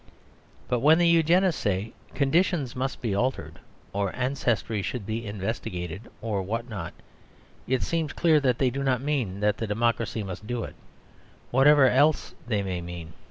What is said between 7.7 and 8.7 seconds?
seems clear that